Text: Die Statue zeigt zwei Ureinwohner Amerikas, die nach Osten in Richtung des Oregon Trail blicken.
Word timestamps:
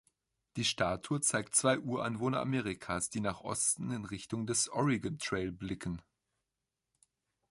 Die 0.55 0.63
Statue 0.65 1.21
zeigt 1.21 1.53
zwei 1.53 1.77
Ureinwohner 1.77 2.39
Amerikas, 2.39 3.11
die 3.11 3.19
nach 3.19 3.41
Osten 3.41 3.91
in 3.91 4.03
Richtung 4.05 4.47
des 4.47 4.67
Oregon 4.67 5.19
Trail 5.19 5.51
blicken. 5.51 6.01